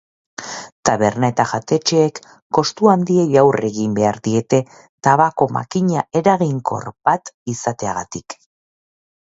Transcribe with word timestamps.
Taberna 0.89 1.27
eta 1.33 1.43
jatetxeek 1.51 2.21
kostu 2.59 2.89
handiei 2.93 3.27
aurre 3.43 3.69
egin 3.73 3.93
behar 4.01 4.19
diete 4.29 4.61
tabako-makina 5.11 6.09
eraginkor 6.23 6.91
bat 7.11 7.33
izateagatik. 7.57 8.41